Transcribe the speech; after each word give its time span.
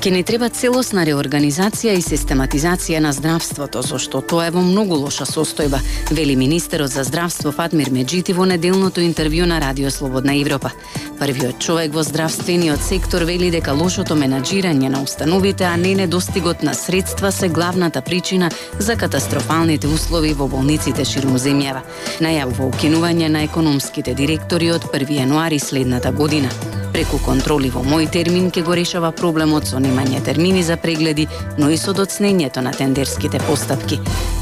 Ке 0.00 0.10
не 0.10 0.22
треба 0.22 0.48
целосна 0.52 1.02
реорганизација 1.08 1.94
и 1.96 2.02
систематизација 2.04 3.00
на 3.00 3.10
здравството, 3.16 3.80
зашто 3.82 4.20
тоа 4.20 4.46
е 4.46 4.52
во 4.54 4.60
многу 4.62 4.98
лоша 5.00 5.24
состојба, 5.24 5.80
вели 6.10 6.36
министерот 6.36 6.92
за 6.92 7.04
здравство 7.04 7.52
Фатмир 7.52 7.90
Меджити 7.90 8.36
во 8.36 8.44
неделното 8.44 9.00
интервју 9.00 9.48
на 9.48 9.58
Радио 9.60 9.90
Слободна 9.90 10.36
Европа. 10.36 10.70
Првиот 11.18 11.58
човек 11.58 11.94
во 11.96 12.04
здравствениот 12.04 12.82
сектор 12.84 13.24
вели 13.24 13.50
дека 13.50 13.72
лошото 13.72 14.14
менаџирање 14.14 14.92
на 14.92 15.02
установите, 15.02 15.64
а 15.64 15.76
не 15.76 15.94
недостигот 15.94 16.62
на 16.62 16.74
средства 16.74 17.32
се 17.32 17.48
главната 17.48 18.02
причина 18.02 18.50
за 18.78 18.96
катастрофалните 18.96 19.88
услови 19.88 20.34
во 20.34 20.46
болниците 20.46 21.04
ширум 21.04 21.40
земјава. 21.40 21.86
Најавува 22.20 22.68
укинување 22.68 23.28
на 23.28 23.46
економските 23.48 24.14
директори 24.14 24.70
од 24.70 24.92
1 24.92 25.22
јануари 25.22 25.58
следната 25.58 26.12
година. 26.12 26.52
Преку 26.96 27.18
контроли 27.20 27.68
во 27.68 27.82
мој 27.84 28.06
термин 28.08 28.46
ке 28.48 28.62
го 28.64 28.72
решава 28.72 29.10
проблемот 29.12 29.66
со 29.68 29.76
немање 29.76 30.22
термини 30.24 30.62
за 30.64 30.78
прегледи, 30.80 31.26
но 31.60 31.68
и 31.68 31.76
со 31.76 31.92
доцнењето 31.92 32.62
на 32.64 32.70
тендерските 32.72 33.36
постапки. 33.44 33.98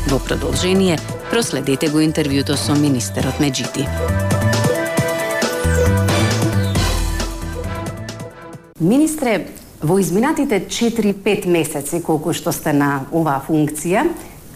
Во 0.06 0.20
продолжение, 0.22 1.00
проследете 1.32 1.88
го 1.90 1.98
интервјуто 1.98 2.54
со 2.54 2.76
министерот 2.78 3.40
Меджити. 3.42 3.88
Министре, 8.78 9.48
во 9.82 9.98
изминатите 9.98 10.62
4-5 10.62 11.50
месеци 11.50 12.02
колку 12.06 12.30
што 12.38 12.54
сте 12.54 12.70
на 12.70 13.08
оваа 13.10 13.42
функција, 13.42 14.06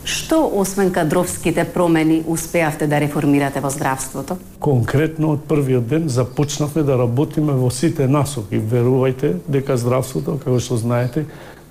Што, 0.09 0.47
освен 0.57 0.89
кадровските 0.89 1.67
промени, 1.69 2.23
успеавте 2.27 2.87
да 2.89 2.97
реформирате 3.01 3.61
во 3.61 3.69
здравството? 3.69 4.39
Конкретно 4.57 5.35
од 5.37 5.43
првиот 5.45 5.85
ден 5.85 6.09
започнавме 6.09 6.81
да 6.83 6.97
работиме 6.97 7.53
во 7.53 7.69
сите 7.69 8.07
насоки. 8.09 8.57
Верувајте 8.57 9.35
дека 9.45 9.77
здравството, 9.77 10.39
како 10.41 10.63
што 10.65 10.81
знаете, 10.81 11.27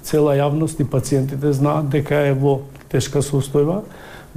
цела 0.06 0.38
јавност 0.38 0.78
и 0.78 0.86
пациентите 0.86 1.50
знаат 1.50 1.90
дека 1.90 2.22
е 2.30 2.38
во 2.38 2.60
тешка 2.94 3.26
состојба, 3.26 3.82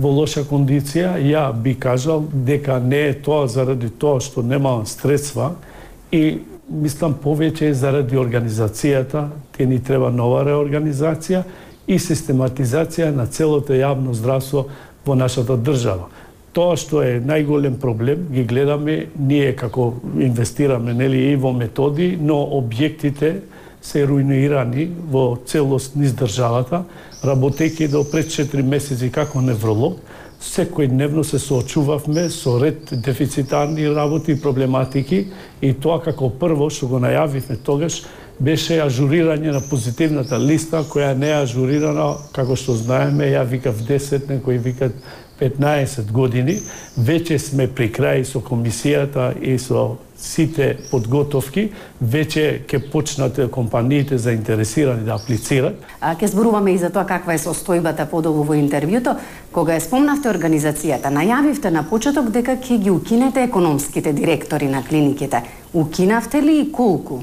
во 0.01 0.17
лоша 0.17 0.49
кондиција. 0.49 1.19
Ја 1.21 1.51
би 1.53 1.77
кажал 1.77 2.25
дека 2.33 2.81
не 2.81 3.05
е 3.13 3.15
тоа 3.21 3.53
заради 3.53 3.93
тоа 3.93 4.25
што 4.25 4.41
нема 4.41 4.79
средства 4.89 5.59
и 6.09 6.41
мислам 6.73 7.21
повеќе 7.21 7.69
е 7.69 7.75
заради 7.77 8.17
организацијата, 8.17 9.29
те 9.53 9.67
ни 9.67 9.77
треба 9.77 10.09
нова 10.09 10.47
реорганизација 10.49 11.45
и 11.87 11.99
систематизација 11.99 13.11
на 13.15 13.27
целото 13.27 13.75
јавно 13.75 14.13
здравство 14.13 14.67
во 15.07 15.15
нашата 15.15 15.57
држава. 15.57 16.09
Тоа 16.53 16.75
што 16.77 17.03
е 17.07 17.21
најголем 17.23 17.79
проблем, 17.79 18.27
ги 18.33 18.43
гледаме 18.45 19.07
ние 19.19 19.55
како 19.57 19.95
инвестираме 20.19 20.95
нели 20.95 21.31
и 21.31 21.37
во 21.37 21.53
методи, 21.55 22.17
но 22.21 22.41
објектите 22.59 23.37
се 23.81 24.03
руинирани 24.07 24.89
во 25.11 25.39
целост 25.47 25.95
низ 25.97 26.13
државата, 26.19 26.85
работејќи 27.23 27.89
до 27.93 28.03
пред 28.05 28.35
4 28.35 28.67
месеци 28.67 29.13
како 29.15 29.41
невролог, 29.41 30.01
секој 30.41 30.89
дневно 30.89 31.25
се 31.25 31.39
соочувавме 31.39 32.29
со 32.31 32.57
ред 32.59 32.91
дефицитарни 32.93 33.89
работи 33.95 34.33
и 34.33 34.41
проблематики 34.41 35.27
и 35.61 35.73
тоа 35.73 36.01
како 36.01 36.31
прво 36.31 36.71
што 36.71 36.89
го 36.89 37.01
најавивме 37.01 37.59
тогаш 37.65 38.03
беше 38.41 38.81
ажурирање 38.81 39.53
на 39.53 39.61
позитивната 39.61 40.39
листа, 40.41 40.81
која 40.89 41.13
не 41.15 41.29
е 41.29 41.43
ажурирана, 41.43 42.15
како 42.33 42.57
што 42.57 42.75
знаеме, 42.77 43.29
ја 43.35 43.45
викав 43.45 43.83
10, 43.85 44.29
некои 44.31 44.59
викат 44.59 44.97
15 45.41 46.13
години. 46.13 46.61
Веќе 46.97 47.39
сме 47.39 47.67
при 47.69 47.91
крај 47.93 48.25
со 48.25 48.41
комисијата 48.41 49.33
и 49.41 49.59
со 49.59 49.99
сите 50.21 50.75
подготовки, 50.91 51.71
веќе 52.05 52.45
ќе 52.69 52.81
почнат 52.93 53.41
компаниите 53.53 54.19
заинтересирани 54.19 55.05
да 55.05 55.17
аплицират. 55.17 55.81
А 56.01 56.15
ќе 56.17 56.29
зборуваме 56.33 56.75
и 56.75 56.79
за 56.79 56.91
тоа 56.93 57.07
каква 57.09 57.37
е 57.37 57.41
состојбата 57.41 58.07
подолу 58.09 58.45
во 58.45 58.57
интервјуто. 58.57 59.17
Кога 59.53 59.77
ја 59.77 59.85
спомнавте 59.85 60.29
организацијата, 60.33 61.13
најавивте 61.13 61.73
на 61.73 61.85
почеток 61.89 62.33
дека 62.33 62.57
ќе 62.57 62.79
ги 62.79 62.91
укинете 62.91 63.45
економските 63.49 64.13
директори 64.13 64.69
на 64.69 64.85
клиниките. 64.85 65.43
Укинавте 65.73 66.43
ли 66.43 66.61
и 66.61 66.73
колку? 66.73 67.23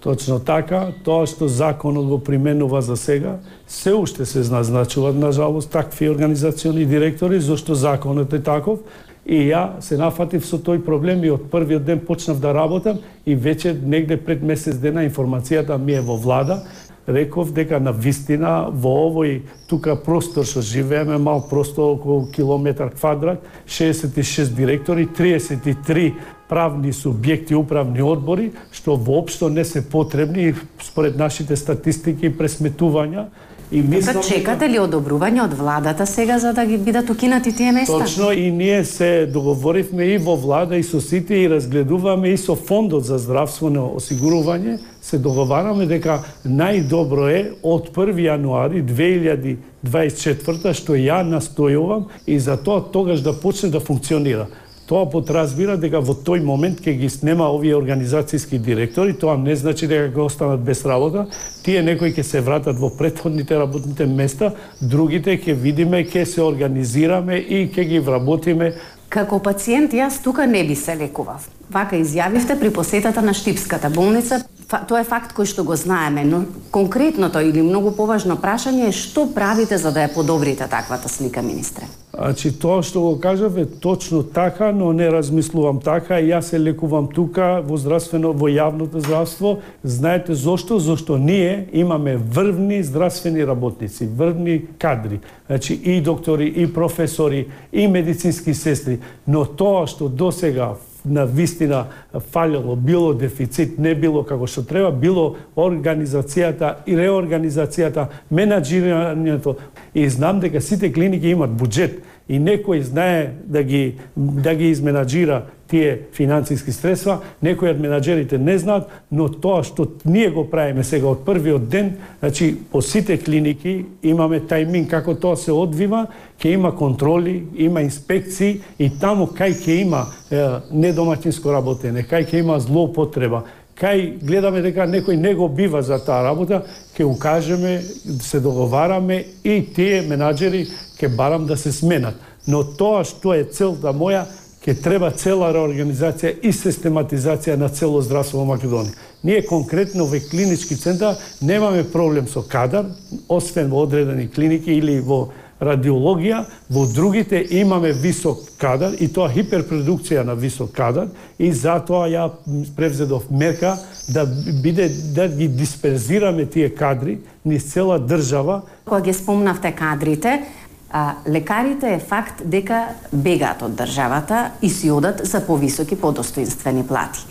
Точно 0.00 0.38
така, 0.40 0.94
тоа 1.04 1.26
што 1.28 1.44
законот 1.48 2.06
го 2.08 2.18
применува 2.24 2.80
за 2.80 2.96
сега, 2.96 3.36
се 3.68 3.92
уште 3.94 4.24
се 4.26 4.40
назначуваат, 4.40 5.16
на 5.16 5.32
жалост, 5.32 5.70
такви 5.70 6.08
организациони 6.08 6.86
директори, 6.86 7.40
зашто 7.40 7.74
законот 7.74 8.32
е 8.32 8.40
таков, 8.40 8.80
и 9.26 9.52
ја 9.52 9.80
се 9.84 9.98
нафатив 10.00 10.46
со 10.48 10.56
тој 10.56 10.80
проблем 10.84 11.20
и 11.24 11.30
од 11.30 11.50
првиот 11.52 11.84
ден 11.84 12.00
почнав 12.00 12.40
да 12.40 12.54
работам 12.56 12.98
и 13.26 13.36
веќе 13.36 13.76
негде 13.76 14.16
пред 14.16 14.42
месец 14.42 14.80
дена 14.80 15.04
информацијата 15.04 15.76
ми 15.76 15.92
е 15.92 16.00
во 16.00 16.16
влада, 16.16 16.62
реков 17.06 17.52
дека 17.52 17.80
на 17.80 17.92
вистина 17.92 18.70
во 18.72 18.96
овој 19.10 19.42
тука 19.68 19.96
простор 19.96 20.48
што 20.48 20.62
живееме, 20.64 21.18
мал 21.18 21.44
простор 21.50 21.98
околу 21.98 22.30
километар 22.32 22.90
квадрат, 22.96 23.44
66 23.68 24.54
директори, 24.56 25.06
33 25.06 26.14
правни 26.50 26.92
субјекти, 26.92 27.54
управни 27.54 28.02
одбори, 28.02 28.50
што 28.74 28.96
воопшто 28.98 29.48
не 29.48 29.64
се 29.64 29.84
потребни 29.86 30.54
според 30.82 31.16
нашите 31.16 31.56
статистики 31.56 32.26
и 32.26 32.34
пресметувања. 32.34 33.28
И 33.72 33.82
така 33.82 33.94
мислам, 33.94 34.22
чекате 34.26 34.66
ли 34.66 34.80
одобрување 34.82 35.44
од 35.44 35.52
владата 35.54 36.02
сега 36.06 36.40
за 36.42 36.50
да 36.52 36.64
ги 36.66 36.74
бидат 36.78 37.10
укинати 37.10 37.52
тие 37.54 37.72
места? 37.72 37.98
Точно 37.98 38.32
и 38.32 38.50
ние 38.50 38.84
се 38.84 39.26
договоривме 39.30 40.08
и 40.10 40.18
во 40.18 40.34
влада 40.36 40.76
и 40.76 40.82
со 40.82 41.00
сите 41.00 41.38
и 41.38 41.50
разгледуваме 41.50 42.32
и 42.34 42.36
со 42.36 42.56
фондот 42.58 43.06
за 43.06 43.18
здравствено 43.22 43.92
осигурување 43.94 44.80
се 45.02 45.18
договараме 45.22 45.86
дека 45.86 46.18
најдобро 46.42 47.28
е 47.30 47.44
од 47.62 47.92
1 47.94 48.18
јануари 48.26 48.82
2024 48.82 50.74
што 50.74 50.98
ја 50.98 51.22
настојувам 51.22 52.10
и 52.26 52.40
за 52.42 52.56
тоа 52.58 52.82
тогаш 52.82 53.22
да 53.22 53.32
почне 53.32 53.70
да 53.70 53.78
функционира. 53.80 54.48
Тоа 54.90 55.06
подразбира 55.06 55.76
дека 55.78 56.00
во 56.02 56.16
тој 56.18 56.40
момент 56.42 56.80
ќе 56.82 56.96
ги 56.98 57.08
снема 57.14 57.46
овие 57.54 57.76
организацијски 57.76 58.58
директори, 58.58 59.12
тоа 59.14 59.36
не 59.38 59.54
значи 59.54 59.86
дека 59.86 60.08
ќе 60.10 60.24
останат 60.24 60.64
без 60.66 60.82
работа, 60.82 61.28
тие 61.62 61.84
некои 61.86 62.10
ќе 62.10 62.24
се 62.26 62.40
вратат 62.42 62.80
во 62.80 62.90
претходните 62.90 63.54
работните 63.60 64.08
места, 64.10 64.50
другите 64.80 65.36
ќе 65.38 65.54
видиме, 65.54 66.02
ќе 66.02 66.24
се 66.26 66.42
организираме 66.42 67.38
и 67.38 67.68
ќе 67.70 67.86
ги 67.86 68.02
вработиме. 68.02 68.72
Како 69.14 69.38
пациент 69.38 69.94
јас 69.94 70.18
тука 70.24 70.50
не 70.50 70.64
би 70.66 70.74
се 70.74 70.98
лекував. 70.98 71.46
Вака 71.70 71.94
изјавивте 71.94 72.58
при 72.58 72.74
посетата 72.74 73.22
на 73.22 73.30
Штипската 73.30 73.94
болница 73.94 74.42
тоа 74.66 75.04
е 75.04 75.06
факт 75.06 75.38
кој 75.38 75.46
што 75.54 75.62
го 75.62 75.78
знаеме, 75.78 76.26
но 76.26 76.44
конкретното 76.74 77.38
или 77.38 77.62
многу 77.62 77.94
поважно 77.94 78.42
прашање 78.42 78.90
е 78.90 78.92
што 79.06 79.30
правите 79.30 79.78
за 79.78 79.94
да 79.94 80.08
ја 80.08 80.14
подобрите 80.18 80.66
таквата 80.66 81.08
слика, 81.08 81.46
министре? 81.46 81.86
Значи, 82.20 82.50
тоа 82.52 82.82
што 82.84 83.00
го 83.00 83.10
кажав 83.16 83.56
е 83.56 83.64
точно 83.64 84.20
така, 84.22 84.72
но 84.76 84.92
не 84.92 85.06
размислувам 85.08 85.78
така. 85.80 86.18
Јас 86.20 86.52
се 86.52 86.58
лекувам 86.60 87.08
тука 87.08 87.62
во 87.64 87.78
здравствено, 87.80 88.34
во 88.36 88.50
јавното 88.52 89.00
здравство. 89.00 89.54
Знаете 89.80 90.36
зошто? 90.36 90.76
Зошто 90.78 91.16
ние 91.16 91.70
имаме 91.72 92.18
врвни 92.20 92.82
здравствени 92.84 93.40
работници, 93.46 94.04
врвни 94.04 94.66
кадри. 94.78 95.20
Значи, 95.46 95.80
и 95.84 96.00
доктори, 96.00 96.52
и 96.56 96.68
професори, 96.68 97.46
и 97.72 97.88
медицински 97.88 98.54
сестри. 98.54 99.00
Но 99.26 99.46
тоа 99.48 99.86
што 99.88 100.12
досега 100.12 100.74
на 101.04 101.26
вистина 101.26 101.86
фалело, 102.32 102.76
било 102.76 103.14
дефицит, 103.14 103.78
не 103.78 103.94
било 103.94 104.24
како 104.24 104.46
што 104.46 104.64
треба, 104.66 104.90
било 104.92 105.36
организацијата 105.56 106.74
и 106.86 106.96
реорганизацијата, 106.98 108.08
менаџирањето. 108.30 109.56
И 109.94 110.08
знам 110.08 110.40
дека 110.40 110.60
сите 110.60 110.92
клиники 110.92 111.30
имат 111.30 111.50
буџет 111.50 112.00
и 112.28 112.38
некој 112.38 112.82
знае 112.86 113.32
да 113.44 113.62
ги, 113.62 113.98
да 114.16 114.54
ги 114.54 114.70
изменаџира 114.70 115.42
тие 115.70 116.00
финансиски 116.14 116.72
средства, 116.72 117.20
некои 117.42 117.70
од 117.70 117.78
менаџерите 117.80 118.38
не 118.38 118.56
знаат, 118.58 118.88
но 119.10 119.28
тоа 119.30 119.62
што 119.64 119.86
ние 120.04 120.30
го 120.34 120.44
правиме 120.50 120.84
сега 120.84 121.12
од 121.12 121.22
првиот 121.26 121.68
ден, 121.70 121.92
значи 122.18 122.56
по 122.72 122.82
сите 122.82 123.18
клиники 123.22 123.84
имаме 124.02 124.40
тајмин 124.40 124.88
како 124.90 125.14
тоа 125.14 125.38
се 125.38 125.54
одвива, 125.54 126.06
ќе 126.42 126.56
има 126.58 126.74
контроли, 126.76 127.44
има 127.56 127.84
инспекции 127.86 128.60
и 128.78 128.90
таму 128.90 129.30
кај 129.30 129.54
ќе 129.62 129.80
има 129.84 130.04
е, 130.30 130.42
недоматинско 130.72 131.54
работење, 131.54 132.06
кај 132.08 132.26
ќе 132.26 132.42
има 132.42 132.58
злоупотреба, 132.60 133.44
кај 133.80 134.18
гледаме 134.20 134.60
дека 134.62 134.88
некој 134.90 135.16
не 135.16 135.34
го 135.34 135.48
бива 135.48 135.82
за 135.82 136.00
таа 136.04 136.24
работа, 136.26 136.64
ќе 136.96 137.06
укажеме, 137.06 137.78
се 138.20 138.40
договараме 138.40 139.24
и 139.44 139.60
тие 139.74 140.02
менаџери 140.02 140.66
ќе 140.98 141.14
барам 141.16 141.46
да 141.46 141.56
се 141.56 141.72
сменат. 141.72 142.18
Но 142.46 142.62
тоа 142.64 143.04
што 143.04 143.34
е 143.36 143.44
целта 143.44 143.92
моја, 143.96 144.26
ќе 144.60 144.74
треба 144.82 145.10
цела 145.16 145.52
реорганизација 145.56 146.34
и 146.42 146.52
систематизација 146.52 147.56
на 147.56 147.68
цело 147.68 148.02
здравство 148.04 148.42
во 148.42 148.48
Македонија. 148.54 148.96
Ние 149.24 149.42
конкретно 149.46 150.06
во 150.06 150.20
клинички 150.30 150.76
центар 150.76 151.16
немаме 151.40 151.84
проблем 151.84 152.28
со 152.28 152.42
кадар, 152.42 152.86
освен 153.28 153.70
во 153.70 153.84
одредени 153.84 154.28
клиники 154.28 154.72
или 154.72 155.00
во 155.00 155.28
радиологија, 155.60 156.44
во 156.70 156.86
другите 156.88 157.40
имаме 157.60 157.92
висок 157.92 158.40
кадар 158.58 158.94
и 159.00 159.08
тоа 159.08 159.28
хиперпродукција 159.32 160.24
на 160.24 160.34
висок 160.34 160.72
кадар 160.72 161.10
и 161.38 161.52
затоа 161.52 162.08
ја 162.08 162.30
превзедов 162.76 163.28
мерка 163.30 163.76
да 164.08 164.24
биде 164.62 164.88
да 165.14 165.28
ги 165.28 165.48
дисперзираме 165.48 166.46
тие 166.46 166.70
кадри 166.74 167.18
низ 167.44 167.64
цела 167.72 167.98
држава. 167.98 168.62
Кога 168.84 169.00
ги 169.00 169.12
спомнавте 169.12 169.72
кадрите, 169.72 170.40
а, 170.90 171.14
лекарите 171.28 171.94
е 171.94 171.98
факт 171.98 172.42
дека 172.44 172.84
бегаат 173.12 173.62
од 173.62 173.74
државата 173.78 174.50
и 174.62 174.70
си 174.70 174.90
одат 174.90 175.20
за 175.26 175.40
повисоки 175.46 175.96
подостоинствени 175.96 176.86
плати. 176.86 177.26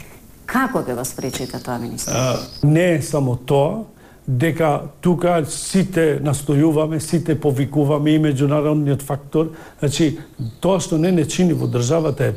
Како 0.45 0.81
ќе 0.81 0.95
го 0.95 1.05
спречите 1.05 1.59
тоа, 1.59 1.77
министр? 1.77 2.39
не 2.63 2.93
е 2.95 3.01
само 3.01 3.35
тоа, 3.35 3.83
дека 4.29 4.89
тука 5.01 5.41
сите 5.49 6.19
настојуваме, 6.21 6.99
сите 6.99 7.35
повикуваме 7.35 8.13
и 8.13 8.21
меѓународниот 8.21 9.01
фактор. 9.01 9.53
Значи, 9.79 10.19
тоа 10.61 10.79
што 10.79 10.97
не 10.97 11.11
не 11.11 11.25
чини 11.25 11.53
во 11.53 11.67
државата 11.67 12.29
е 12.29 12.35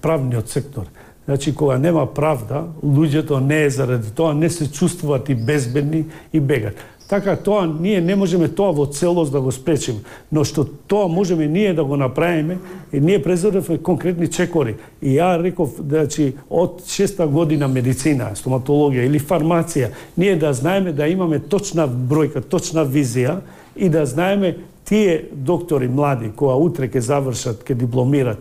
правниот 0.00 0.48
сектор. 0.48 0.86
Значи, 1.24 1.54
кога 1.54 1.78
нема 1.78 2.06
правда, 2.06 2.66
луѓето 2.82 3.40
не 3.40 3.62
е 3.64 3.70
заради 3.70 4.10
тоа, 4.10 4.34
не 4.34 4.50
се 4.50 4.70
чувствуваат 4.70 5.28
и 5.28 5.34
безбедни 5.34 6.04
и 6.32 6.40
бегат. 6.40 6.74
Така 7.12 7.36
тоа 7.36 7.66
ние 7.80 8.00
не 8.00 8.14
можеме 8.16 8.46
тоа 8.48 8.72
во 8.72 8.86
целост 8.88 9.32
да 9.32 9.40
го 9.44 9.52
спречиме, 9.52 10.00
но 10.32 10.46
што 10.48 10.64
тоа 10.64 11.10
можеме 11.12 11.44
ние 11.44 11.74
да 11.76 11.84
го 11.84 11.96
направиме, 12.00 12.56
и 12.92 13.00
ние 13.00 13.20
презоревме 13.22 13.76
конкретни 13.84 14.30
чекори. 14.32 14.78
И 15.02 15.18
ја 15.20 15.36
реков, 15.36 15.76
значи, 15.76 16.32
од 16.48 16.80
шеста 16.88 17.26
година 17.28 17.68
медицина, 17.68 18.30
стоматологија 18.32 19.04
или 19.04 19.20
фармација, 19.20 19.90
ние 20.16 20.38
да 20.40 20.54
знаеме 20.56 20.96
да 20.96 21.04
имаме 21.04 21.38
точна 21.38 21.84
бројка, 21.84 22.40
точна 22.40 22.86
визија 22.88 23.42
и 23.76 23.92
да 23.92 24.06
знаеме 24.08 24.56
тие 24.88 25.28
доктори 25.32 25.92
млади 25.92 26.32
кои 26.32 26.56
утре 26.64 26.88
ќе 26.88 27.04
завршат, 27.04 27.60
ќе 27.60 27.76
дипломират, 27.76 28.40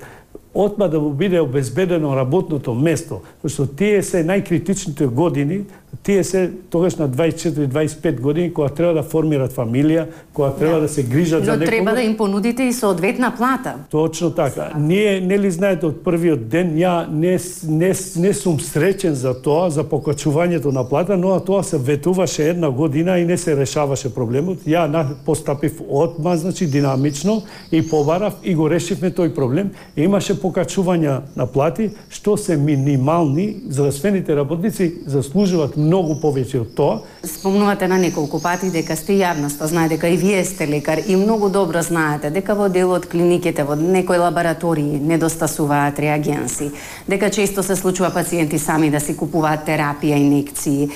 отма 0.53 0.87
да 0.87 0.99
му 0.99 1.09
биде 1.09 1.39
обезбедено 1.39 2.15
работното 2.15 2.73
место, 2.73 3.21
што 3.47 3.65
тие 3.65 4.03
се 4.03 4.23
најкритичните 4.23 5.07
години 5.07 5.63
тие 6.03 6.23
се 6.23 6.51
тогаш 6.69 6.95
на 6.95 7.09
24-25 7.09 8.19
години 8.19 8.53
кога 8.53 8.69
треба 8.69 8.93
да 8.93 9.03
формираат 9.03 9.53
фамилија, 9.53 10.05
кога 10.33 10.49
треба 10.51 10.75
да, 10.75 10.81
да 10.81 10.89
се 10.89 11.03
грижат 11.03 11.43
Но 11.43 11.45
за 11.45 11.51
некој. 11.51 11.59
Но 11.59 11.65
треба 11.65 11.91
да 11.91 12.01
им 12.01 12.17
понудите 12.17 12.63
и 12.63 12.73
соодветна 12.73 13.33
плата. 13.37 13.75
Точно 13.91 14.31
така. 14.31 14.71
Ние 14.79 15.21
нели 15.21 15.51
знаете 15.51 15.85
од 15.91 15.99
првиот 16.03 16.47
ден 16.49 16.73
ја 16.79 17.05
не 17.11 17.35
не 17.67 17.91
не 18.15 18.33
сум 18.33 18.57
среќен 18.57 19.13
за 19.13 19.33
тоа, 19.35 19.69
за 19.69 19.83
покачувањето 19.83 20.71
на 20.71 20.83
плата, 20.87 21.17
но 21.17 21.39
тоа 21.39 21.63
се 21.63 21.77
ветуваше 21.77 22.49
една 22.49 22.71
година 22.71 23.19
и 23.19 23.25
не 23.25 23.37
се 23.37 23.55
решаваше 23.55 24.13
проблемот. 24.13 24.65
Ја 24.65 25.05
постапив 25.25 25.81
одма, 25.89 26.35
значи 26.37 26.65
динамично 26.65 27.43
и 27.71 27.83
побарав 27.89 28.33
и 28.43 28.55
го 28.55 28.69
решивме 28.69 29.11
тој 29.11 29.35
проблем. 29.35 29.71
И 29.95 30.03
имаше 30.03 30.39
покачувања 30.41 31.21
на 31.35 31.45
плати 31.45 31.91
што 32.09 32.37
се 32.37 32.57
минимални, 32.57 33.61
здравствените 33.69 34.35
работници 34.35 34.89
заслужуваат 35.07 35.77
многу 35.77 36.17
повеќе 36.21 36.61
од 36.61 36.73
тоа. 36.75 36.99
Спомнувате 37.23 37.87
на 37.87 37.97
неколку 38.01 38.41
пати 38.41 38.71
дека 38.73 38.95
сте 38.95 39.17
јавноста, 39.19 39.67
знае 39.69 39.89
дека 39.93 40.09
и 40.09 40.17
вие 40.17 40.43
сте 40.45 40.67
лекар 40.67 41.01
и 41.07 41.15
многу 41.15 41.49
добро 41.49 41.81
знаете 41.81 42.29
дека 42.29 42.55
во 42.55 42.69
дел 42.69 42.91
од 42.91 43.05
клиниките, 43.05 43.63
во 43.63 43.75
некои 43.75 44.17
лаборатории 44.17 44.99
недостасуваат 44.99 45.99
реагенси, 45.99 46.71
дека 47.07 47.29
често 47.29 47.63
се 47.63 47.75
случува 47.75 48.09
пациенти 48.09 48.59
сами 48.59 48.89
да 48.91 48.99
си 48.99 49.15
купуваат 49.17 49.65
терапија, 49.67 50.17
инекции, 50.17 50.89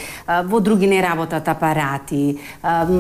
во 0.46 0.60
други 0.60 0.88
не 0.88 1.02
работат 1.02 1.48
апарати, 1.48 2.38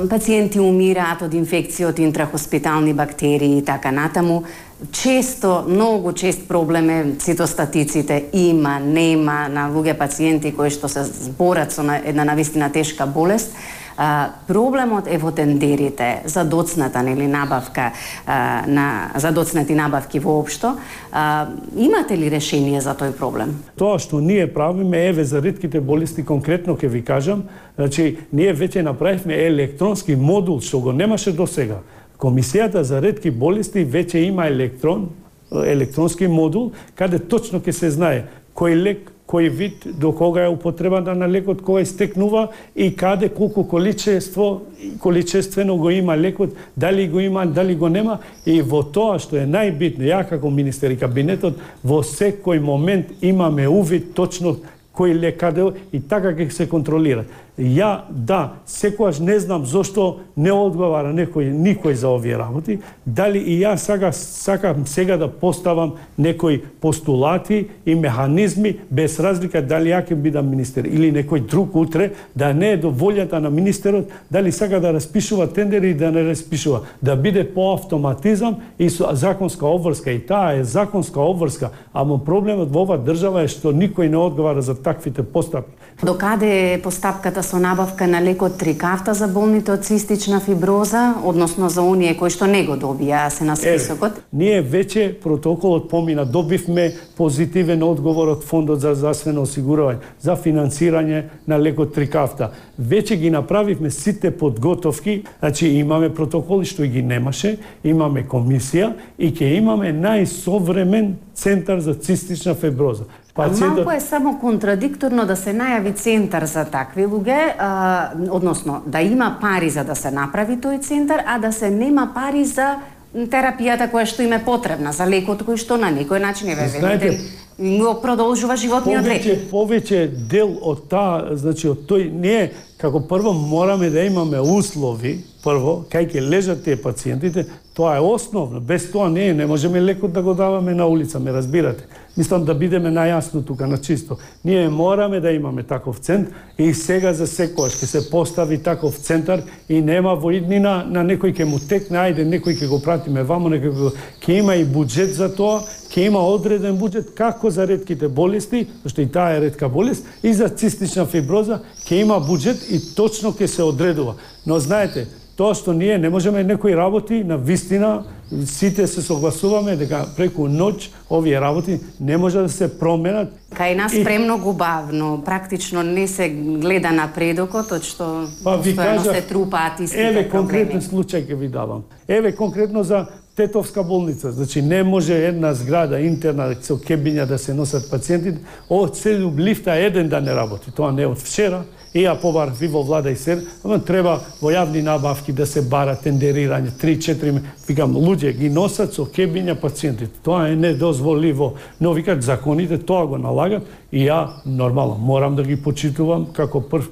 пациенти 0.10 0.60
умираат 0.60 1.26
од 1.26 1.34
инфекција 1.34 1.90
од 1.90 2.00
интрахоспитални 2.00 2.94
бактерии 2.94 3.58
и 3.60 3.66
така 3.66 3.92
натаму 3.92 4.44
често, 4.92 5.64
многу 5.68 6.14
чест 6.14 6.48
проблем 6.48 6.90
е 6.90 7.16
цитостатиците. 7.20 8.26
Има, 8.34 8.80
нема 8.80 9.48
на 9.50 9.70
луѓе 9.72 9.98
пациенти 9.98 10.52
кои 10.56 10.70
што 10.70 10.90
се 10.92 11.04
зборат 11.04 11.72
со 11.72 11.86
една 12.04 12.26
навистина 12.26 12.72
тешка 12.72 13.06
болест. 13.06 13.56
А, 13.98 14.30
проблемот 14.48 15.08
е 15.08 15.18
во 15.18 15.32
тендерите 15.32 16.22
за 16.26 16.44
доцната 16.44 17.00
нели 17.04 17.28
набавка 17.28 17.92
а, 18.26 18.64
на 18.68 19.12
за 19.16 19.32
доцнати 19.32 19.76
набавки 19.76 20.20
воопшто. 20.20 20.76
А, 21.12 21.48
имате 21.78 22.18
ли 22.18 22.32
решение 22.32 22.82
за 22.82 22.92
тој 22.92 23.16
проблем? 23.16 23.56
Тоа 23.80 24.00
што 24.00 24.20
ние 24.20 24.52
правиме 24.52 25.08
еве 25.08 25.24
за 25.24 25.40
ретките 25.40 25.80
болести 25.80 26.26
конкретно 26.26 26.76
ќе 26.76 26.92
ви 26.92 27.06
кажам, 27.08 27.48
значи 27.80 28.18
ние 28.34 28.52
веќе 28.52 28.84
направивме 28.84 29.40
електронски 29.48 30.16
модул 30.16 30.60
што 30.60 30.80
го 30.80 30.92
немаше 30.92 31.32
до 31.32 31.48
сега 31.48 31.80
Комисијата 32.18 32.82
за 32.82 33.02
редки 33.02 33.32
болести 33.32 33.86
веќе 33.86 34.28
има 34.28 34.48
електрон, 34.48 35.10
електронски 35.52 36.28
модул, 36.28 36.72
каде 36.96 37.20
точно 37.20 37.60
ќе 37.60 37.72
се 37.72 37.92
знае 37.92 38.24
кој 38.56 38.76
лек, 38.80 39.12
кој 39.28 39.50
вид, 39.50 39.86
до 40.00 40.12
кога 40.14 40.46
е 40.46 40.50
употребата 40.54 41.16
на 41.16 41.28
лекот, 41.28 41.62
кога 41.62 41.82
истекнува 41.82 42.48
и 42.76 42.92
каде 42.96 43.30
колку 43.30 43.66
количество, 43.68 44.62
количествено 45.00 45.78
го 45.78 45.90
има 45.90 46.18
лекот, 46.18 46.54
дали 46.78 47.08
го 47.08 47.20
има, 47.20 47.46
дали 47.46 47.76
го 47.76 47.90
нема 47.90 48.20
и 48.46 48.62
во 48.62 48.84
тоа 48.84 49.18
што 49.20 49.40
е 49.42 49.48
најбитно, 49.50 50.06
ја 50.06 50.22
како 50.30 50.50
министер 50.50 50.94
и 50.94 51.00
кабинетот, 51.02 51.58
во 51.84 52.04
секој 52.06 52.62
момент 52.62 53.12
имаме 53.22 53.68
увид 53.68 54.14
точно 54.14 54.58
кој 54.96 55.18
лек 55.20 55.40
каде 55.42 55.74
и 55.92 56.00
така 56.00 56.32
ќе 56.32 56.50
се 56.50 56.70
контролира. 56.70 57.26
Ја, 57.56 58.04
да, 58.10 58.60
секојаш 58.68 59.22
не 59.24 59.38
знам 59.40 59.63
зошто 59.66 60.25
не 60.36 60.52
одговара 60.52 61.13
некој, 61.16 61.54
никој 61.56 61.94
за 61.96 62.10
овие 62.12 62.36
работи, 62.36 62.81
дали 63.06 63.40
и 63.40 63.62
ја 63.62 63.78
сега 63.80 64.12
сакам 64.12 64.84
сега 64.88 65.16
да 65.18 65.30
поставам 65.31 65.94
некои 66.18 66.60
постулати 66.81 67.68
и 67.86 67.96
механизми 67.96 68.80
без 68.92 69.19
разлика 69.19 69.62
дали 69.62 69.94
ја 69.94 70.04
ќе 70.04 70.16
бидам 70.19 70.50
министер 70.52 70.84
или 70.84 71.13
некој 71.16 71.48
друг 71.48 71.75
утре, 71.75 72.12
да 72.36 72.52
не 72.54 72.74
е 72.74 72.78
до 72.78 72.92
волјата 72.92 73.40
на 73.40 73.50
министерот, 73.50 74.12
дали 74.31 74.51
сака 74.51 74.81
да 74.81 74.92
распишува 74.94 75.48
тендери 75.48 75.90
и 75.90 75.94
да 75.94 76.12
не 76.12 76.28
распишува, 76.28 76.81
да 77.01 77.16
биде 77.16 77.48
по 77.54 77.72
автоматизам 77.74 78.58
и 78.80 78.90
со 78.90 79.16
законска 79.16 79.66
обврска. 79.66 80.12
И 80.12 80.19
таа 80.19 80.60
е 80.60 80.63
законска 80.63 81.22
обврска, 81.22 81.72
ама 81.94 82.19
проблемот 82.19 82.68
во 82.68 82.84
оваа 82.84 83.00
држава 83.00 83.48
е 83.48 83.48
што 83.48 83.72
никој 83.72 84.12
не 84.12 84.20
одговара 84.20 84.62
за 84.62 84.75
таквите 84.75 85.24
постапки. 85.24 85.72
До 86.03 86.18
каде 86.20 86.74
е 86.74 86.82
постапката? 86.82 87.45
Со 87.46 87.60
набавка 87.62 88.08
на 88.08 88.22
лекот 88.22 88.58
Трикафта 88.58 89.14
за 89.14 89.28
болните 89.28 89.72
од 89.72 89.86
цистична 89.86 90.40
фиброза, 90.42 91.14
односно 91.24 91.70
за 91.70 91.84
оние 91.86 92.16
кои 92.18 92.34
што 92.34 92.48
не 92.50 92.64
го 92.66 92.74
добија 92.75 93.28
се 93.30 93.46
на 93.46 93.56
списокот? 93.56 94.18
Е, 94.18 94.24
ние 94.34 94.64
веќе 94.64 95.14
протоколот 95.22 95.90
помина, 95.90 96.25
добивме 96.25 96.90
позитивен 97.18 97.84
одговор 97.84 98.34
од 98.34 98.44
Фондот 98.44 98.82
за 98.82 98.96
здравствено 98.96 99.46
осигурување 99.46 100.02
за 100.22 100.36
финансирање 100.36 101.22
на 101.48 101.60
лекот 101.62 101.94
Трикафта. 101.94 102.52
Веќе 102.82 103.20
ги 103.22 103.30
направивме 103.30 103.92
сите 103.92 104.32
подготовки, 104.32 105.22
значи 105.40 105.70
имаме 105.78 106.10
протоколи 106.10 106.66
што 106.66 106.90
ги 106.90 107.06
немаше, 107.06 107.58
имаме 107.84 108.25
комисија 108.25 108.96
и 109.18 109.30
ќе 109.30 109.54
имаме 109.60 109.94
најсовремен 109.94 111.14
центар 111.36 111.80
за 111.80 111.94
цистична 111.94 112.56
фиброза. 112.56 113.06
Пациентот... 113.36 113.86
Малку 113.86 113.92
е 113.92 114.00
само 114.00 114.38
контрадикторно 114.39 115.25
да 115.27 115.36
се 115.36 115.51
најави 115.51 115.92
центар 116.00 116.46
за 116.48 116.63
такви 116.72 117.04
луѓе, 117.04 117.54
а, 117.60 118.12
односно 118.32 118.82
да 118.88 119.01
има 119.01 119.38
пари 119.42 119.70
за 119.70 119.84
да 119.84 119.96
се 119.96 120.12
направи 120.12 120.56
тој 120.56 120.80
центар, 120.82 121.20
а 121.27 121.39
да 121.39 121.51
се 121.51 121.70
нема 121.70 122.13
пари 122.15 122.46
за 122.46 122.77
терапијата 123.15 123.92
која 123.92 124.08
што 124.08 124.24
им 124.24 124.34
е 124.34 124.44
потребна, 124.44 124.96
за 124.96 125.04
лекот 125.04 125.44
кој 125.44 125.60
што 125.60 125.75
на 125.77 125.92
некој 125.92 126.24
начин 126.24 126.50
е 126.50 126.56
велите 126.56 127.18
го 127.58 127.94
продолжува 128.01 128.56
животниот 128.60 129.06
век. 129.08 129.24
Повеќе, 129.24 129.36
повеќе 129.51 130.00
дел 130.32 130.56
од 130.62 130.88
таа, 130.92 131.36
значи 131.39 131.70
од 131.72 131.86
тој 131.88 132.10
не 132.12 132.34
е 132.36 132.50
како 132.77 133.00
прво 133.08 133.32
мораме 133.34 133.89
да 133.89 134.04
имаме 134.04 134.39
услови, 134.39 135.22
прво, 135.44 135.86
кај 135.92 136.10
ќе 136.12 136.24
лежат 136.30 136.63
тие 136.65 136.75
пациентите, 136.75 137.46
тоа 137.74 137.96
е 137.96 138.04
основно. 138.04 138.60
Без 138.60 138.89
тоа 138.92 139.08
не 139.10 139.30
е, 139.30 139.34
не 139.34 139.46
можеме 139.46 139.82
лекот 139.82 140.12
да 140.13 140.22
го 140.22 140.34
даваме 140.34 140.74
на 140.75 140.86
улица, 140.88 141.20
ме 141.20 141.32
разбирате. 141.34 141.88
Мислам 142.17 142.45
да 142.48 142.53
бидеме 142.55 142.89
најасно 142.95 143.41
тука 143.43 143.67
на 143.67 143.77
чисто. 143.77 144.17
Ние 144.45 144.69
мораме 144.69 145.19
да 145.19 145.31
имаме 145.31 145.63
таков 145.63 145.98
центар 146.00 146.34
и 146.57 146.74
сега 146.74 147.12
за 147.13 147.27
секојаш 147.27 147.75
ќе 147.75 147.86
се 147.86 148.01
постави 148.10 148.57
таков 148.63 148.95
центар 148.95 149.43
и 149.69 149.81
нема 149.81 150.15
во 150.15 150.31
иднина 150.31 150.86
на 150.88 151.03
некој 151.03 151.36
ќе 151.36 151.43
му 151.43 151.60
текне, 151.60 151.98
ајде 152.00 152.24
некој 152.24 152.55
ќе 152.55 152.69
го 152.72 152.79
пратиме 152.79 153.24
вамо, 153.24 153.51
некој 153.51 153.91
ќе 154.24 154.39
има 154.39 154.55
и 154.55 154.63
буџет 154.63 155.12
за 155.12 155.27
тоа, 155.36 155.60
ќе 155.91 156.07
има 156.07 156.24
одреден 156.24 156.79
буџет 156.79 157.12
како 157.19 157.51
за 157.51 157.67
редките 157.67 158.07
болести, 158.07 158.63
што 158.88 159.01
и 159.01 159.12
таа 159.12 159.36
е 159.36 159.50
редка 159.50 159.67
болест, 159.69 160.07
и 160.24 160.34
за 160.34 160.48
цистична 160.48 161.05
фиброза 161.05 161.60
ќе 161.84 162.00
има 162.00 162.22
буџет 162.24 162.63
и 162.72 162.79
точно 162.95 163.36
ќе 163.36 163.48
се 163.48 163.63
одредува. 163.63 164.15
Но 164.45 164.60
знаете, 164.60 165.10
тоа 165.36 165.51
што 165.51 165.74
ние 165.75 165.98
не 166.00 166.10
можеме 166.10 166.43
некои 166.43 166.75
работи 166.75 167.24
на 167.24 167.36
вистина 167.38 168.05
сите 168.46 168.88
се 168.88 169.01
согласуваме 169.01 169.75
дека 169.75 170.05
преку 170.15 170.48
ноќ 170.50 170.89
овие 171.10 171.39
работи 171.41 171.79
не 172.00 172.17
може 172.17 172.41
да 172.41 172.50
се 172.50 172.70
променат. 172.79 173.34
Кај 173.55 173.75
нас 173.75 173.94
и... 173.94 174.03
премногу 174.03 174.53
бавно, 174.53 175.22
практично 175.25 175.84
не 175.84 176.08
се 176.08 176.29
гледа 176.29 176.91
напредокот, 176.91 177.72
од 177.72 177.84
што 177.86 178.27
па, 178.44 178.58
ви 178.58 178.75
кажа, 178.75 179.13
се 179.13 179.22
трупаат 179.22 179.79
истите 179.79 180.10
Еве 180.10 180.29
конкретен 180.29 180.82
случај 180.82 181.27
ќе 181.27 181.36
ви 181.36 181.50
давам. 181.50 181.86
Еве 182.08 182.36
конкретно 182.36 182.84
за 182.84 183.05
Тетовска 183.36 183.84
болница. 183.84 184.32
Значи 184.32 184.62
не 184.62 184.84
може 184.84 185.13
една 185.13 185.54
зграда 185.54 186.00
интерна 186.00 186.54
со 186.62 186.77
кебиња 186.80 187.25
да 187.27 187.38
се 187.38 187.54
носат 187.54 187.89
пациенти. 187.92 188.38
од 188.70 188.96
целу 188.96 189.32
лифта 189.38 189.75
еден 189.75 190.10
да 190.10 190.22
не 190.22 190.32
работи. 190.32 190.72
Тоа 190.72 190.92
не 190.92 191.06
од 191.06 191.20
вчера, 191.20 191.65
и 191.94 192.04
ја 192.04 192.15
ви 192.60 192.68
во 192.68 192.82
влада 192.84 193.12
и 193.12 193.15
се, 193.15 193.42
ама 193.63 193.80
треба 193.80 194.22
во 194.42 194.51
јавни 194.51 194.82
набавки 194.82 195.34
да 195.34 195.46
се 195.46 195.62
бара 195.62 195.96
тендерирање, 195.96 196.72
3-4, 196.82 197.39
викам, 197.68 197.96
луѓе 197.96 198.32
ги 198.38 198.50
носат 198.50 198.94
со 198.94 199.06
кебиња 199.06 199.56
пациентите. 199.56 200.12
Тоа 200.24 200.50
е 200.50 200.56
недозволиво. 200.56 201.56
Но 201.80 201.94
викат 201.94 202.24
законите 202.24 202.77
тоа 202.77 203.06
го 203.06 203.18
налагат 203.18 203.63
и 203.96 204.04
ја 204.04 204.28
нормално 204.46 204.98
морам 205.00 205.36
да 205.36 205.44
ги 205.44 205.56
почитувам 205.56 206.25
како 206.36 206.60
прв 206.60 206.90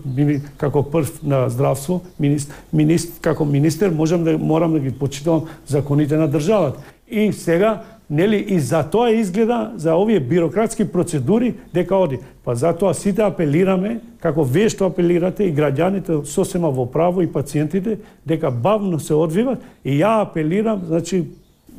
како 0.57 0.83
прв 0.87 1.19
на 1.23 1.49
здравство, 1.51 1.99
министр, 2.19 2.55
министр 2.71 3.19
како 3.21 3.45
министер 3.45 3.91
можам 3.91 4.23
да 4.23 4.37
морам 4.37 4.73
да 4.73 4.79
ги 4.79 4.91
почитувам 4.91 5.49
законите 5.67 6.17
на 6.17 6.29
државата. 6.31 6.79
И 7.07 7.33
сега 7.33 7.81
нели 8.09 8.39
и 8.47 8.59
за 8.59 8.83
тоа 8.83 9.11
изгледа 9.11 9.73
за 9.75 9.95
овие 9.95 10.19
бирократски 10.19 10.91
процедури 10.91 11.53
дека 11.73 11.95
оди. 11.95 12.19
Па 12.45 12.55
затоа 12.55 12.93
сите 12.93 13.27
апелираме, 13.27 13.99
како 14.23 14.43
вие 14.43 14.69
што 14.71 14.87
апелирате 14.87 15.43
и 15.43 15.53
граѓаните 15.53 16.23
сосема 16.23 16.71
во 16.71 16.85
право 16.87 17.21
и 17.21 17.27
пациентите, 17.27 17.99
дека 18.25 18.51
бавно 18.51 18.99
се 18.99 19.13
одвиват 19.13 19.59
и 19.83 19.99
ја 19.99 20.21
апелирам, 20.23 20.87
значи 20.87 21.25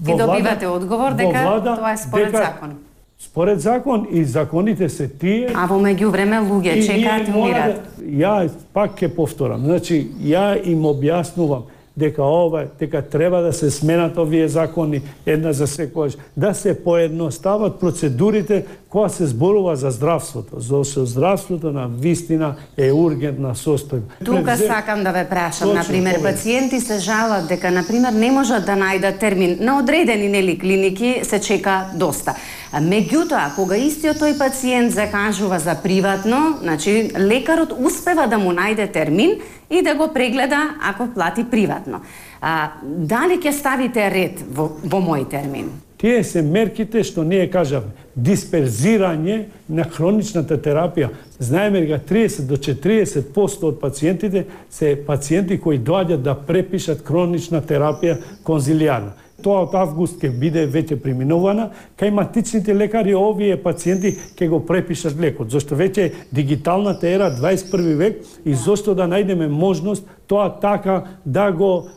во 0.01 0.19
добивате 0.21 0.69
одговор 0.69 1.17
дека 1.17 1.49
влада, 1.49 1.77
тоа 1.81 1.93
е 1.93 1.97
според 1.97 2.33
дека, 2.33 2.45
закон. 2.45 2.77
Според 3.25 3.61
закон 3.61 4.07
и 4.13 4.25
законите 4.25 4.89
се 4.89 5.09
тие. 5.09 5.49
А 5.55 5.65
во 5.67 5.79
меѓувреме 5.81 6.43
луѓе 6.45 6.75
чекаат 6.87 7.29
и 7.29 7.33
умират. 7.33 7.81
Да, 7.97 8.05
ја 8.05 8.35
пак 8.77 9.01
ќе 9.01 9.09
повторам. 9.17 9.65
Значи, 9.65 10.05
ја 10.21 10.61
им 10.61 10.85
објаснувам 10.85 11.65
дека 11.97 12.23
ова, 12.23 12.65
дека 12.79 13.03
треба 13.03 13.41
да 13.43 13.53
се 13.53 13.71
сменат 13.71 14.19
овие 14.19 14.49
закони 14.49 15.01
една 15.27 15.53
за 15.53 15.67
секојаш, 15.71 16.19
да 16.37 16.55
се 16.55 16.75
поедностават 16.75 17.79
процедурите 17.81 18.65
кога 18.89 19.09
се 19.09 19.27
зборува 19.27 19.77
за 19.77 19.91
здравството, 19.91 20.61
за 20.61 20.83
здравството 21.07 21.71
на 21.73 21.87
вистина 21.89 22.55
е 22.77 22.93
ургентна 22.93 23.55
состојба. 23.55 24.19
Тука 24.25 24.43
Превзе... 24.43 24.67
сакам 24.67 25.05
да 25.05 25.13
ве 25.13 25.25
прашам, 25.29 25.69
Точно, 25.69 25.81
например, 25.81 26.23
пациенти 26.23 26.81
се 26.81 26.99
жалат 26.99 27.49
дека 27.49 27.71
например 27.71 28.13
не 28.13 28.31
можат 28.31 28.67
да 28.67 28.75
најдат 28.75 29.19
термин 29.19 29.57
на 29.61 29.79
одредени 29.79 30.29
нели 30.29 30.59
клиники 30.59 31.21
се 31.23 31.41
чека 31.41 31.95
доста. 31.95 32.35
Меѓутоа, 32.75 33.53
кога 33.55 33.77
истиот 33.79 34.19
тој 34.19 34.35
пациент 34.39 34.95
закажува 34.95 35.61
за 35.63 35.77
приватно, 35.79 36.59
значи 36.63 37.13
лекарот 37.15 37.71
успева 37.71 38.27
да 38.27 38.39
му 38.39 38.51
најде 38.51 38.89
термин 38.93 39.39
и 39.71 39.83
да 39.83 39.95
го 39.95 40.09
прегледа 40.13 40.75
ако 40.83 41.07
плати 41.15 41.45
приватно. 41.45 42.01
А, 42.41 42.73
дали 42.83 43.39
ќе 43.39 43.53
ставите 43.55 44.11
ред 44.11 44.43
во, 44.51 44.73
во 44.83 44.99
мој 44.99 45.29
термин? 45.31 45.71
Тие 46.03 46.25
се 46.27 46.43
мерките 46.43 47.05
што 47.07 47.23
ние 47.23 47.47
кажавме, 47.51 47.95
Дисперзирање 48.15 49.45
на 49.69 49.87
хроничната 49.89 50.59
терапија. 50.59 51.13
Знаеме 51.39 51.87
дека 51.87 52.01
30 52.11 52.47
до 52.51 52.59
40% 52.59 53.65
од 53.71 53.81
пациентите 53.81 54.45
се 54.71 54.97
пациенти 55.07 55.61
кои 55.61 55.79
доаѓаат 55.79 56.27
да 56.27 56.35
препишат 56.35 57.07
хронична 57.07 57.63
терапија 57.63 58.19
конзилијарна 58.45 59.24
тоа 59.43 59.65
од 59.67 59.75
август 59.75 60.23
ќе 60.23 60.31
биде 60.39 60.67
веќе 60.71 60.99
преминувана, 61.03 61.71
кај 61.99 62.13
матичните 62.15 62.75
лекари 62.75 63.15
овие 63.19 63.57
пациенти 63.61 64.15
ќе 64.37 64.49
го 64.49 64.61
препишат 64.67 65.19
лекот, 65.21 65.51
зашто 65.51 65.77
веќе 65.77 66.11
дигиталната 66.33 67.09
ера 67.09 67.31
21 67.35 67.97
век 67.99 68.23
и 68.45 68.55
зошто 68.55 68.95
да 68.95 69.09
најдеме 69.11 69.49
можност 69.49 70.07
тоа 70.27 70.49
така 70.61 71.03
да 71.27 71.53
го 71.53 71.89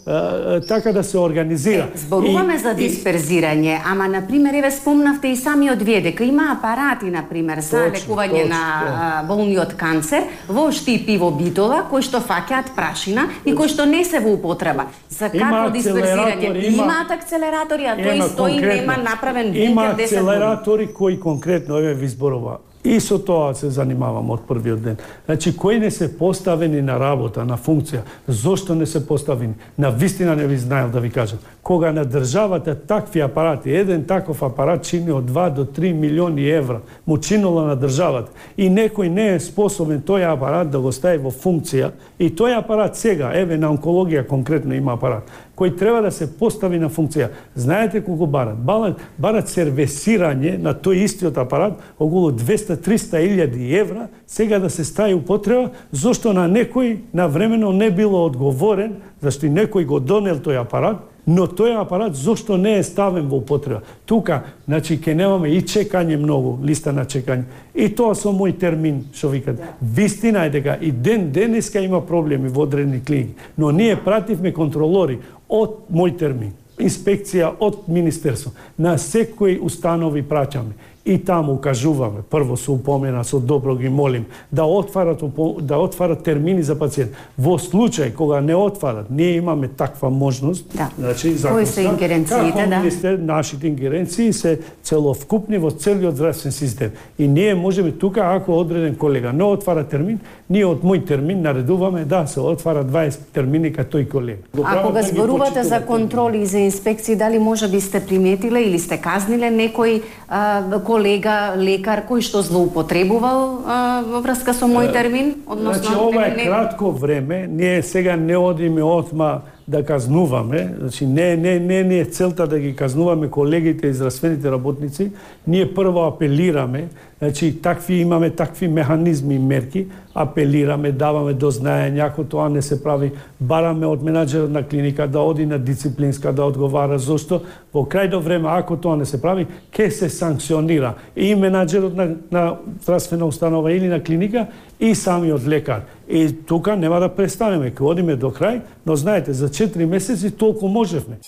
така 0.67 0.93
да 0.93 1.03
се 1.03 1.17
организира. 1.17 1.87
Е, 1.95 1.97
зборуваме 1.97 2.55
и, 2.55 2.59
за 2.59 2.73
дисперзирање, 2.75 3.79
ама 3.85 4.07
на 4.07 4.21
пример 4.27 4.53
еве 4.59 4.71
спомнавте 4.71 5.31
и 5.31 5.35
самиот 5.35 5.81
вие 5.81 6.01
дека 6.01 6.23
има 6.23 6.49
апарати 6.57 7.11
на 7.11 7.23
пример 7.29 7.59
за 7.59 7.87
точно, 7.87 8.15
лекување 8.15 8.43
точно, 8.43 8.55
на 8.55 9.23
болни 9.27 9.57
од 9.59 9.73
канцер 9.79 10.27
во 10.47 10.67
штипи 10.71 11.17
во 11.17 11.31
битола 11.31 11.83
кои 11.89 12.03
што 12.03 12.19
фаќаат 12.19 12.73
прашина 12.75 13.29
и 13.45 13.55
кои 13.55 13.71
што 13.71 13.85
не 13.85 14.03
се 14.05 14.19
во 14.19 14.35
употреба. 14.35 14.89
За 15.09 15.31
како 15.31 15.71
дисперзирање? 15.71 16.51
Има, 16.67 16.83
Имаат 16.87 17.11
акцелератори, 17.11 17.87
а 17.87 17.95
тој 17.97 18.23
стои 18.31 18.59
нема 18.61 18.97
направен 18.97 19.51
бункер 19.51 19.71
Има 19.71 19.89
акцелератори 19.95 20.91
кои 20.93 21.19
конкретно 21.19 21.77
еве 21.77 21.93
ви 21.93 22.07
зборува 22.07 22.59
И 22.83 22.99
со 22.99 23.17
тоа 23.19 23.53
се 23.57 23.69
занимавам 23.73 24.29
од 24.31 24.45
првиот 24.47 24.81
ден. 24.81 24.97
Значи, 25.25 25.55
кои 25.57 25.79
не 25.79 25.91
се 25.91 26.07
поставени 26.17 26.81
на 26.81 26.99
работа, 26.99 27.45
на 27.45 27.57
функција, 27.57 28.05
зошто 28.27 28.75
не 28.75 28.85
се 28.85 29.07
поставени? 29.07 29.53
На 29.77 29.89
вистина 29.89 30.35
не 30.35 30.47
ви 30.47 30.57
знаел 30.57 30.89
да 30.89 30.99
ви 30.99 31.09
кажам. 31.09 31.39
Кога 31.67 31.91
на 31.91 32.05
државата 32.05 32.75
такви 32.75 33.19
апарати, 33.19 33.71
еден 33.71 34.05
таков 34.05 34.43
апарат 34.43 34.85
чини 34.87 35.11
од 35.11 35.25
2 35.27 35.49
до 35.53 35.65
3 35.65 35.91
милиони 35.93 36.45
евра, 36.49 36.79
му 37.07 37.17
чинула 37.17 37.65
на 37.67 37.75
државата, 37.75 38.31
и 38.57 38.69
некој 38.71 39.09
не 39.11 39.25
е 39.35 39.39
способен 39.43 39.99
тој 39.99 40.23
апарат 40.31 40.71
да 40.71 40.79
го 40.79 40.93
стави 40.95 41.19
во 41.19 41.27
функција, 41.27 41.89
и 42.19 42.29
тој 42.31 42.55
апарат 42.61 42.95
сега, 42.95 43.33
еве 43.35 43.57
на 43.59 43.67
онкологија 43.75 44.23
конкретно 44.29 44.77
има 44.79 44.93
апарат, 44.95 45.27
кој 45.59 45.75
треба 45.75 46.05
да 46.07 46.11
се 46.11 46.29
постави 46.39 46.79
на 46.79 46.87
функција. 46.87 47.33
Знаете 47.55 47.99
колку 47.99 48.31
барат? 48.31 48.63
Барат, 48.63 49.03
барат 49.17 49.51
сервесирање 49.51 50.55
на 50.63 50.71
тој 50.71 51.03
истиот 51.03 51.35
апарат 51.35 51.83
околу 51.99 52.31
200-300 52.31 53.19
илјади 53.27 53.75
евра, 53.75 54.07
сега 54.25 54.59
да 54.63 54.69
се 54.69 54.87
стави 54.87 55.19
употреба, 55.19 55.75
зошто 55.91 56.31
на 56.31 56.47
некој 56.47 57.11
навремено 57.11 57.75
не 57.75 57.91
било 57.91 58.23
одговорен, 58.31 59.01
зашто 59.19 59.51
некој 59.51 59.83
го 59.83 59.99
донел 59.99 60.39
тој 60.39 60.63
апарат, 60.63 61.03
но 61.27 61.45
тој 61.47 61.75
апарат 61.81 62.15
зошто 62.15 62.57
не 62.57 62.77
е 62.79 62.83
ставен 62.83 63.27
во 63.27 63.37
употреба? 63.37 63.81
Тука, 64.05 64.41
значи, 64.65 64.97
ке 65.01 65.15
немаме 65.15 65.51
и 65.51 65.61
чекање 65.61 66.17
многу, 66.17 66.57
листа 66.63 66.93
на 66.95 67.05
чекање. 67.05 67.43
И 67.75 67.89
тоа 67.95 68.15
со 68.15 68.31
мој 68.31 68.57
термин, 68.59 69.03
што 69.13 69.29
викат. 69.29 69.59
Вистина 69.81 70.45
е 70.47 70.53
дека 70.55 70.77
и 70.81 70.91
ден 70.91 71.31
денеска 71.31 71.83
има 71.83 72.01
проблеми 72.01 72.49
во 72.49 72.63
одредени 72.63 73.03
клиники, 73.03 73.35
но 73.57 73.71
ние 73.71 73.95
пративме 73.95 74.53
контролори 74.53 75.19
од 75.49 75.83
мој 75.91 76.17
термин 76.17 76.55
инспекција 76.77 77.51
од 77.59 77.87
Министерство. 77.87 78.51
На 78.77 78.97
секој 79.01 79.57
установи 79.63 80.21
праќаме 80.21 80.77
и 81.07 81.17
таму 81.25 81.57
кажуваме, 81.57 82.21
прво 82.29 82.57
се 82.57 82.71
упомена, 82.71 83.23
со 83.23 83.39
добро 83.39 83.75
ги 83.75 83.89
молим, 83.89 84.25
да 84.51 84.63
отварат, 84.63 85.23
да 85.61 85.77
отварат 85.77 86.23
термини 86.23 86.63
за 86.63 86.75
пациент. 86.75 87.15
Во 87.37 87.55
случај 87.55 88.11
кога 88.13 88.41
не 88.41 88.55
отварат, 88.55 89.07
ние 89.09 89.39
имаме 89.39 89.67
таква 89.67 90.09
можност, 90.09 90.67
да. 90.75 90.89
значи, 90.99 91.35
Кои 91.41 91.65
се 91.65 91.81
ингеренциите, 91.81 92.67
да? 92.67 92.79
Министер, 92.79 93.17
нашите 93.17 93.67
ингеренции 93.67 94.33
се 94.33 94.59
целовкупни 94.83 95.57
во 95.57 95.71
целиот 95.71 96.15
здравствен 96.15 96.51
систем. 96.51 96.91
И 97.19 97.27
ние 97.27 97.55
можеме 97.55 97.91
тука, 97.91 98.21
ако 98.35 98.59
одреден 98.59 98.95
колега 98.95 99.33
не 99.33 99.43
отвара 99.43 99.83
термин, 99.87 100.19
ние 100.49 100.65
од 100.65 100.83
мој 100.83 101.05
термин 101.07 101.41
наредуваме 101.41 102.05
да 102.05 102.25
се 102.27 102.39
отвара 102.39 102.83
20 102.83 103.31
термини 103.35 103.71
кај 103.71 103.87
тој 103.87 104.07
колега. 104.11 104.43
А 104.63 104.83
кога 104.83 105.03
зборувате 105.03 105.63
за 105.63 105.79
контроли 105.85 106.41
и 106.41 106.45
за 106.45 106.59
инспекции, 106.59 107.15
дали 107.15 107.39
може 107.39 107.67
би 107.67 107.81
сте 107.81 107.99
приметиле 107.99 108.61
или 108.67 108.79
сте 108.79 108.97
казниле 108.97 109.51
некој 109.51 110.01
а, 110.27 110.61
колега, 110.97 111.53
лекар 111.57 112.03
кој 112.09 112.23
што 112.25 112.41
злоупотребувал 112.45 113.61
а, 113.65 113.77
во 114.05 114.21
врска 114.25 114.53
со 114.57 114.69
мој 114.69 114.91
термин? 114.95 115.35
Односно, 115.45 115.83
значи, 115.83 115.93
ова 115.93 116.25
е 116.25 116.35
не... 116.35 116.45
кратко 116.49 116.91
време, 116.91 117.45
ние 117.47 117.83
сега 117.83 118.15
не 118.15 118.37
одиме 118.37 118.83
отма 118.83 119.41
да 119.67 119.83
казнуваме, 119.83 120.75
значи 120.79 121.05
не 121.05 121.37
не 121.37 121.59
не 121.59 121.83
не 121.83 121.99
е 121.99 122.05
целта 122.05 122.47
да 122.47 122.59
ги 122.59 122.75
казнуваме 122.75 123.27
колегите 123.27 123.87
и 123.87 123.93
здравствените 123.93 124.51
работници, 124.51 125.11
ние 125.47 125.73
прво 125.73 126.07
апелираме, 126.07 126.87
значи 127.19 127.61
такви 127.61 127.95
имаме 127.95 128.29
такви 128.29 128.67
механизми 128.67 129.35
и 129.35 129.39
мерки, 129.39 129.87
апелираме, 130.15 130.91
даваме 130.91 131.33
до 131.33 131.51
знаење 131.51 131.99
ако 132.05 132.23
тоа 132.23 132.49
не 132.49 132.61
се 132.61 132.79
прави, 132.83 133.11
бараме 133.39 133.85
од 133.85 134.03
менаџерот 134.03 134.49
на 134.49 134.63
клиника 134.63 135.07
да 135.07 135.19
оди 135.19 135.45
на 135.45 135.59
дисциплинска 135.59 136.31
да 136.33 136.47
одговара. 136.47 136.99
Зошто? 136.99 137.41
Во 137.73 137.83
крајно 137.83 138.23
време 138.23 138.47
ако 138.49 138.77
тоа 138.77 138.95
не 138.95 139.05
се 139.05 139.21
прави, 139.21 139.47
ке 139.71 139.91
се 139.91 140.09
санкционира. 140.09 140.95
И 141.15 141.35
менаџерот 141.35 141.93
на 141.93 142.15
на 142.31 142.57
здравствена 142.83 143.25
установа 143.25 143.71
или 143.71 143.87
на 143.87 143.99
клиника 144.03 144.47
и 144.79 144.95
самиот 144.95 145.47
лекар. 145.47 145.81
И 146.09 146.31
тука 146.45 146.75
нема 146.75 146.99
да 146.99 147.09
престанеме, 147.09 147.71
ке 147.71 147.83
одиме 147.83 148.15
до 148.15 148.31
крај, 148.31 148.61
но 148.85 148.95
знаете, 148.95 149.33
за 149.33 149.49
4 149.49 149.85
месеци 149.85 150.31
толку 150.31 150.67
можевме. 150.67 151.19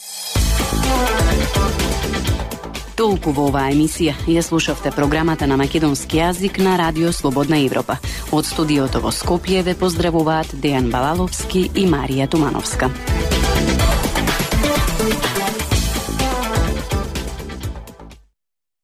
Толку 2.96 3.32
во 3.32 3.48
оваа 3.48 3.72
емисија 3.72 4.12
ја 4.28 4.42
слушавте 4.44 4.92
програмата 4.92 5.48
на 5.48 5.56
македонски 5.56 6.20
јазик 6.20 6.60
на 6.60 6.78
Радио 6.78 7.12
Слободна 7.12 7.60
Европа. 7.64 7.96
Од 8.32 8.46
студиото 8.46 9.00
во 9.00 9.12
Скопје 9.16 9.64
ве 9.64 9.76
поздравуваат 9.76 10.56
Дејан 10.60 10.92
Балаловски 10.92 11.70
и 11.76 11.88
Марија 11.88 12.28
Тумановска. 12.28 12.92